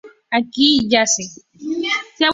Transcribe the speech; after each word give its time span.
Aquí 0.37 0.69
yace. 0.91 1.23